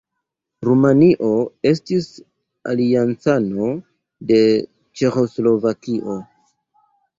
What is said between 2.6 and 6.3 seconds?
aliancano de Ĉeĥoslovakio.